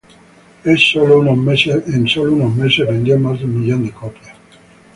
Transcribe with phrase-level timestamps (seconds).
[0.65, 4.35] En sólo unos meses vendió más de un millón de copias.